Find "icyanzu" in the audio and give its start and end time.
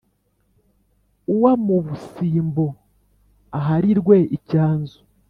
4.35-4.99